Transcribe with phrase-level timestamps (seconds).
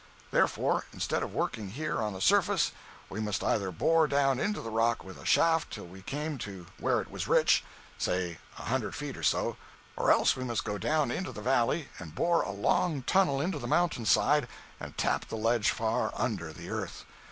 [0.31, 2.71] Therefore, instead of working here on the surface,
[3.07, 6.65] we must either bore down into the rock with a shaft till we came to
[6.79, 11.31] where it was rich—say a hundred feet or so—or else we must go down into
[11.31, 14.47] the valley and bore a long tunnel into the mountain side
[14.79, 17.05] and tap the ledge far under the earth.